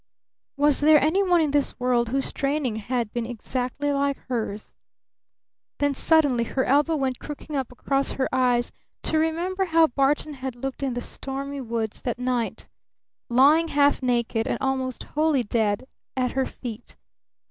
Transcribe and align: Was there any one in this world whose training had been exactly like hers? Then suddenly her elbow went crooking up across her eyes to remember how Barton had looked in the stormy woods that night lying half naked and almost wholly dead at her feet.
Was 0.57 0.79
there 0.79 0.99
any 0.99 1.21
one 1.21 1.41
in 1.41 1.51
this 1.51 1.79
world 1.79 2.09
whose 2.09 2.33
training 2.33 2.77
had 2.77 3.13
been 3.13 3.27
exactly 3.27 3.91
like 3.91 4.17
hers? 4.29 4.75
Then 5.77 5.93
suddenly 5.93 6.43
her 6.43 6.65
elbow 6.65 6.95
went 6.95 7.19
crooking 7.19 7.55
up 7.55 7.71
across 7.71 8.13
her 8.13 8.27
eyes 8.33 8.71
to 9.03 9.19
remember 9.19 9.65
how 9.65 9.85
Barton 9.85 10.33
had 10.33 10.55
looked 10.55 10.81
in 10.81 10.95
the 10.95 11.01
stormy 11.01 11.61
woods 11.61 12.01
that 12.01 12.17
night 12.17 12.67
lying 13.29 13.67
half 13.67 14.01
naked 14.01 14.47
and 14.47 14.57
almost 14.59 15.03
wholly 15.03 15.43
dead 15.43 15.85
at 16.17 16.31
her 16.31 16.47
feet. 16.47 16.95